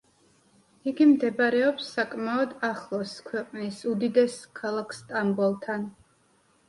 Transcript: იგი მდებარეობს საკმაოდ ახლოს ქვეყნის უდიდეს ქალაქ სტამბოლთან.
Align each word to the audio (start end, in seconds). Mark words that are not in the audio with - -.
იგი 0.91 1.05
მდებარეობს 1.09 1.91
საკმაოდ 1.97 2.55
ახლოს 2.69 3.13
ქვეყნის 3.29 3.83
უდიდეს 3.93 4.39
ქალაქ 4.61 4.97
სტამბოლთან. 5.01 5.87